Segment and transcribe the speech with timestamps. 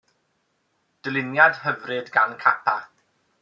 [1.09, 2.77] Dyluniad hyfryd gan Kappa.